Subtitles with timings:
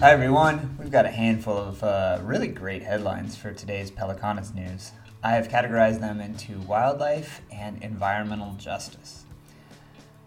[0.00, 4.92] Hi everyone, we've got a handful of uh, really great headlines for today's Pelicanus news.
[5.22, 9.24] I have categorized them into wildlife and environmental justice.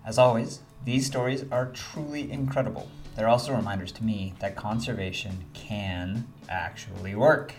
[0.06, 2.88] As always, these stories are truly incredible.
[3.16, 7.56] They're also reminders to me that conservation can actually work.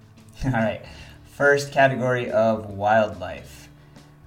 [0.46, 0.86] All right,
[1.24, 3.68] first category of wildlife.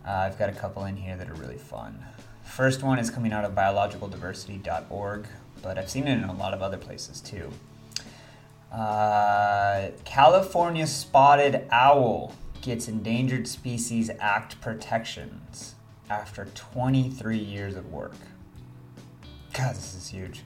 [0.05, 2.05] Uh, I've got a couple in here that are really fun.
[2.43, 5.25] First one is coming out of biologicaldiversity.org,
[5.61, 7.51] but I've seen it in a lot of other places too.
[8.71, 15.75] Uh, California spotted owl gets Endangered Species Act protections
[16.09, 18.15] after 23 years of work.
[19.53, 20.41] God, this is huge.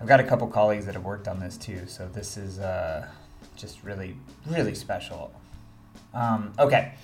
[0.00, 3.06] I've got a couple colleagues that have worked on this too, so this is uh,
[3.56, 5.32] just really, really special.
[6.14, 6.94] Um, okay.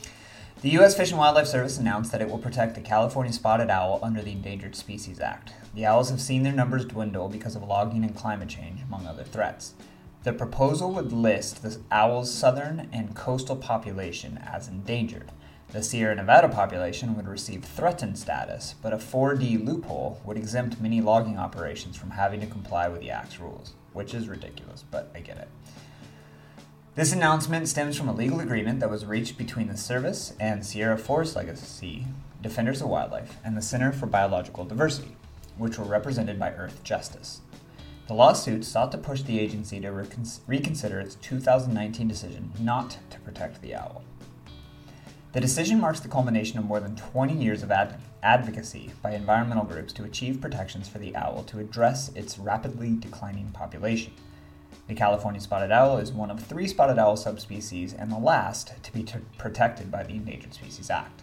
[0.62, 0.96] The U.S.
[0.96, 4.32] Fish and Wildlife Service announced that it will protect the California spotted owl under the
[4.32, 5.52] Endangered Species Act.
[5.74, 9.24] The owls have seen their numbers dwindle because of logging and climate change, among other
[9.24, 9.74] threats.
[10.22, 15.33] The proposal would list the owl's southern and coastal population as endangered.
[15.72, 21.02] The Sierra Nevada population would receive threatened status, but a 4D loophole would exempt many
[21.02, 25.20] logging operations from having to comply with the Act's rules, which is ridiculous, but I
[25.20, 25.48] get it.
[26.97, 30.97] This announcement stems from a legal agreement that was reached between the service and Sierra
[30.97, 32.06] Forest Legacy,
[32.41, 35.17] Defenders of Wildlife, and the Center for Biological Diversity,
[35.59, 37.41] which were represented by Earthjustice.
[38.06, 43.19] The lawsuit sought to push the agency to recon- reconsider its 2019 decision not to
[43.20, 44.05] protect the owl.
[45.33, 49.64] The decision marks the culmination of more than 20 years of ad- advocacy by environmental
[49.64, 54.12] groups to achieve protections for the owl to address its rapidly declining population.
[54.86, 58.92] The California spotted owl is one of three spotted owl subspecies and the last to
[58.92, 61.22] be t- protected by the Endangered Species Act.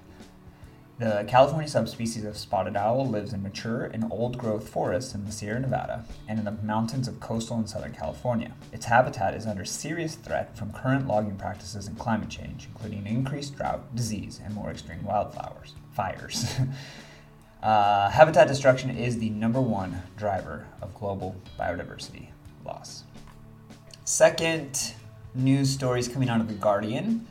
[1.02, 5.32] The California subspecies of spotted owl lives in mature and old growth forests in the
[5.32, 8.54] Sierra Nevada and in the mountains of coastal and southern California.
[8.72, 13.56] Its habitat is under serious threat from current logging practices and climate change, including increased
[13.56, 16.46] drought, disease, and more extreme wildflowers, fires.
[17.64, 22.28] uh, habitat destruction is the number one driver of global biodiversity
[22.64, 23.06] loss.
[24.12, 24.94] Second
[25.34, 27.26] news stories coming out of The Guardian.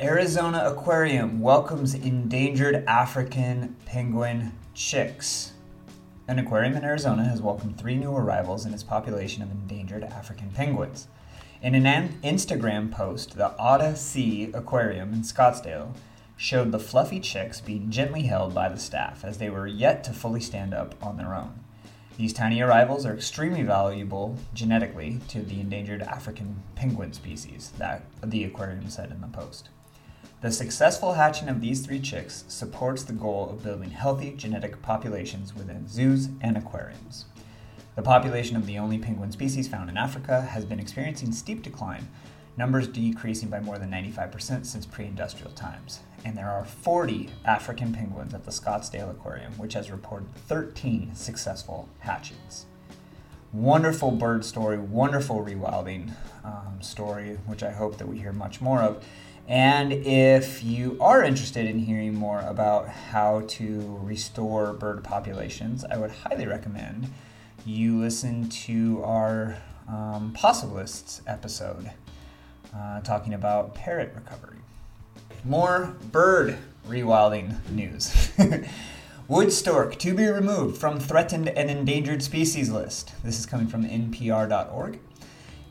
[0.00, 5.50] Arizona Aquarium welcomes endangered African penguin chicks.
[6.28, 10.50] An aquarium in Arizona has welcomed three new arrivals in its population of endangered African
[10.50, 11.08] penguins.
[11.60, 15.92] In an Instagram post, the OdySea Aquarium in Scottsdale
[16.36, 20.12] showed the fluffy chicks being gently held by the staff as they were yet to
[20.12, 21.64] fully stand up on their own.
[22.18, 28.44] These tiny arrivals are extremely valuable genetically to the endangered African penguin species, that the
[28.44, 29.70] aquarium said in the post.
[30.42, 35.54] The successful hatching of these three chicks supports the goal of building healthy genetic populations
[35.54, 37.24] within zoos and aquariums.
[37.94, 42.08] The population of the only penguin species found in Africa has been experiencing steep decline,
[42.56, 47.92] numbers decreasing by more than 95% since pre industrial times and there are 40 African
[47.92, 52.66] penguins at the Scottsdale Aquarium, which has reported 13 successful hatchings.
[53.52, 56.12] Wonderful bird story, wonderful rewilding
[56.44, 59.04] um, story, which I hope that we hear much more of.
[59.48, 65.98] And if you are interested in hearing more about how to restore bird populations, I
[65.98, 67.12] would highly recommend
[67.66, 69.56] you listen to our
[69.88, 71.90] um, Possibilists episode
[72.76, 74.58] uh, talking about parrot recovery.
[75.44, 76.56] More bird
[76.88, 78.30] rewilding news.
[79.28, 83.12] Wood stork to be removed from threatened and endangered species list.
[83.24, 84.98] This is coming from NPR.org.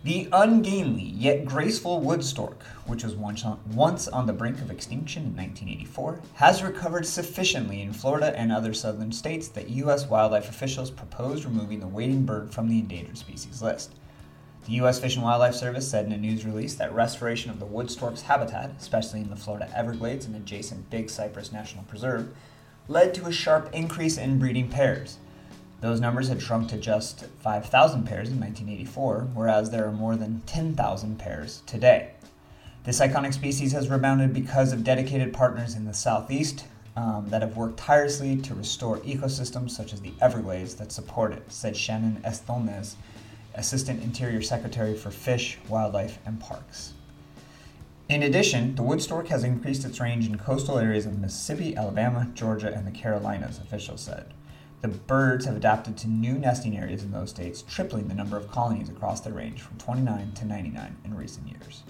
[0.03, 4.71] The ungainly yet graceful wood stork, which was once on, once on the brink of
[4.71, 10.07] extinction in 1984, has recovered sufficiently in Florida and other southern states that U.S.
[10.07, 13.93] wildlife officials proposed removing the wading bird from the endangered species list.
[14.67, 14.99] The U.S.
[14.99, 18.21] Fish and Wildlife Service said in a news release that restoration of the wood stork's
[18.21, 22.31] habitat, especially in the Florida Everglades and adjacent Big Cypress National Preserve,
[22.87, 25.17] led to a sharp increase in breeding pairs.
[25.81, 30.43] Those numbers had shrunk to just 5,000 pairs in 1984, whereas there are more than
[30.45, 32.11] 10,000 pairs today.
[32.83, 36.65] This iconic species has rebounded because of dedicated partners in the southeast
[36.95, 41.51] um, that have worked tirelessly to restore ecosystems such as the Everglades that support it,
[41.51, 42.95] said Shannon Estenoz,
[43.55, 46.93] Assistant Interior Secretary for Fish, Wildlife, and Parks.
[48.09, 52.29] In addition, the wood stork has increased its range in coastal areas of Mississippi, Alabama,
[52.33, 54.33] Georgia, and the Carolinas, officials said.
[54.81, 58.51] The birds have adapted to new nesting areas in those states, tripling the number of
[58.51, 61.83] colonies across their range from 29 to 99 in recent years.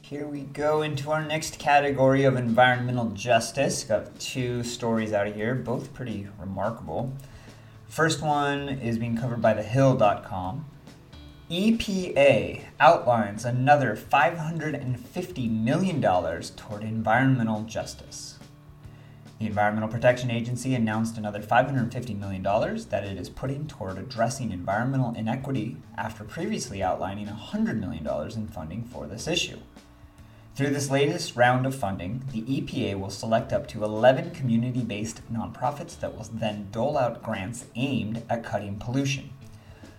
[0.00, 3.84] Here we go into our next category of environmental justice.
[3.84, 7.12] Got two stories out of here, both pretty remarkable.
[7.86, 10.64] First one is being covered by thehill.com.
[11.50, 18.38] EPA outlines another $550 million toward environmental justice.
[19.40, 25.12] The Environmental Protection Agency announced another $550 million that it is putting toward addressing environmental
[25.16, 29.58] inequity after previously outlining $100 million in funding for this issue.
[30.54, 35.20] Through this latest round of funding, the EPA will select up to 11 community based
[35.32, 39.30] nonprofits that will then dole out grants aimed at cutting pollution.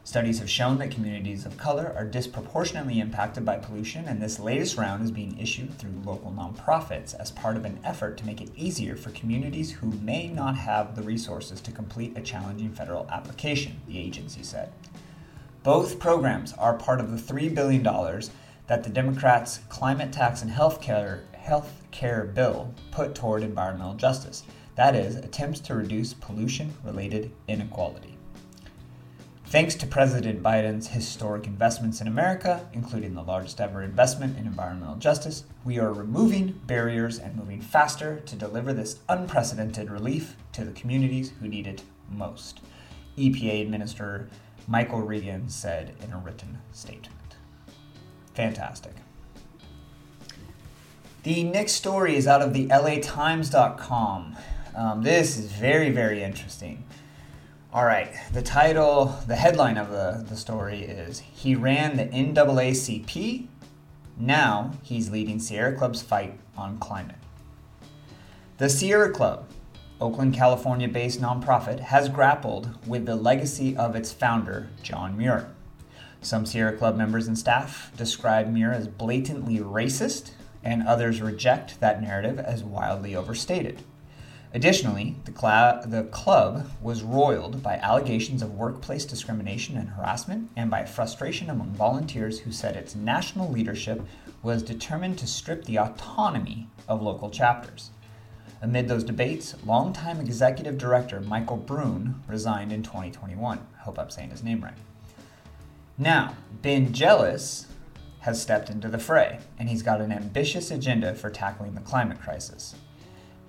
[0.04, 4.76] Studies have shown that communities of color are disproportionately impacted by pollution, and this latest
[4.76, 8.50] round is being issued through local nonprofits as part of an effort to make it
[8.56, 13.80] easier for communities who may not have the resources to complete a challenging federal application,
[13.88, 14.74] the agency said.
[15.64, 20.82] Both programs are part of the $3 billion that the Democrats' climate tax and health
[20.82, 24.44] care, bill put toward environmental justice.
[24.76, 28.18] That is, attempts to reduce pollution related inequality.
[29.52, 34.96] Thanks to President Biden's historic investments in America, including the largest ever investment in environmental
[34.96, 40.72] justice, we are removing barriers and moving faster to deliver this unprecedented relief to the
[40.72, 42.62] communities who need it most.
[43.18, 44.30] EPA Administrator
[44.70, 47.36] Michael Regan said in a written statement.
[48.34, 48.94] Fantastic.
[51.24, 54.38] The next story is out of the LATimes.com.
[54.78, 56.86] Um, this is very, very interesting.
[57.74, 63.48] All right, the title, the headline of the, the story is He ran the NAACP.
[64.18, 67.16] Now he's leading Sierra Club's fight on climate.
[68.58, 69.48] The Sierra Club,
[70.02, 75.50] Oakland, California based nonprofit, has grappled with the legacy of its founder, John Muir.
[76.20, 80.32] Some Sierra Club members and staff describe Muir as blatantly racist,
[80.62, 83.82] and others reject that narrative as wildly overstated.
[84.54, 90.70] Additionally, the, cl- the, club was roiled by allegations of workplace discrimination and harassment and
[90.70, 94.02] by frustration among volunteers who said its national leadership
[94.44, 97.92] was determined to strip the autonomy of local chapters.
[98.62, 103.58] Amid those debates, longtime executive director Michael Brune resigned in 2021.
[103.58, 104.78] I hope I'm saying his name right.
[105.98, 107.68] Now, Ben Jealous
[108.20, 112.22] has stepped into the fray, and he's got an ambitious agenda for tackling the climate
[112.22, 112.76] crisis.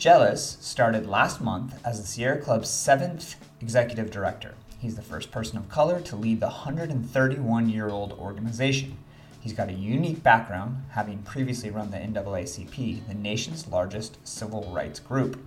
[0.03, 4.57] Jealous started last month as the Sierra Club's seventh executive director.
[4.81, 8.99] He's the first person of color to lead the 131 year old organization.
[9.39, 14.99] He's got a unique background, having previously run the NAACP, the nation's largest civil rights
[14.99, 15.41] group.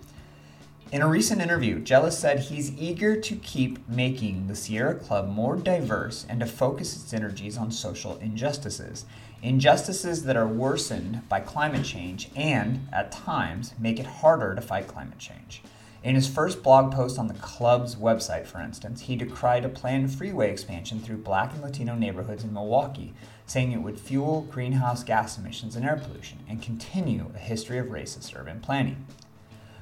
[0.89, 5.57] In a recent interview, Jealous said he's eager to keep making the Sierra Club more
[5.57, 9.03] diverse and to focus its energies on social injustices
[9.41, 14.87] injustices that are worsened by climate change and, at times, make it harder to fight
[14.87, 15.61] climate change.
[16.03, 20.11] In his first blog post on the club's website, for instance, he decried a planned
[20.11, 23.13] freeway expansion through black and Latino neighborhoods in Milwaukee,
[23.47, 27.87] saying it would fuel greenhouse gas emissions and air pollution and continue a history of
[27.87, 29.05] racist urban planning.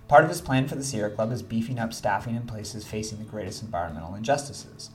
[0.07, 3.19] Part of his plan for the Sierra Club is beefing up staffing in places facing
[3.19, 4.91] the greatest environmental injustices.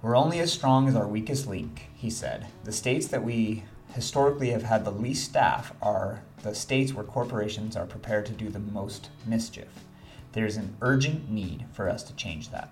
[0.00, 2.46] We're only as strong as our weakest link, he said.
[2.62, 3.64] The states that we
[3.94, 8.48] historically have had the least staff are the states where corporations are prepared to do
[8.48, 9.68] the most mischief.
[10.32, 12.70] There is an urgent need for us to change that.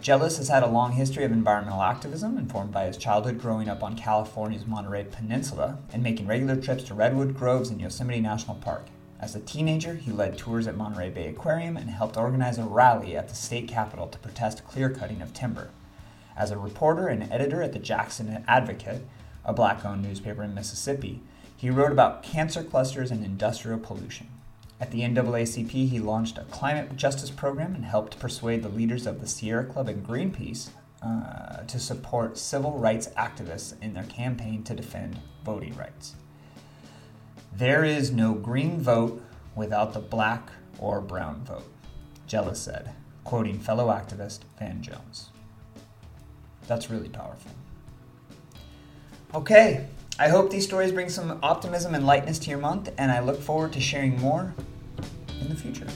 [0.00, 3.82] Jealous has had a long history of environmental activism, informed by his childhood growing up
[3.82, 8.84] on California's Monterey Peninsula and making regular trips to Redwood Groves in Yosemite National Park.
[9.18, 13.16] As a teenager, he led tours at Monterey Bay Aquarium and helped organize a rally
[13.16, 15.70] at the state capitol to protest clear cutting of timber.
[16.36, 19.06] As a reporter and editor at the Jackson Advocate,
[19.44, 21.20] a black owned newspaper in Mississippi,
[21.56, 24.28] he wrote about cancer clusters and industrial pollution.
[24.80, 29.20] At the NAACP, he launched a climate justice program and helped persuade the leaders of
[29.20, 30.70] the Sierra Club and Greenpeace
[31.02, 36.16] uh, to support civil rights activists in their campaign to defend voting rights.
[37.52, 39.22] There is no green vote
[39.54, 41.70] without the black or brown vote,
[42.26, 45.30] Jealous said, quoting fellow activist Van Jones.
[46.66, 47.52] That's really powerful.
[49.34, 49.84] Okay,
[50.16, 53.40] I hope these stories bring some optimism and lightness to your month, and I look
[53.42, 54.54] forward to sharing more
[55.40, 55.88] in the future.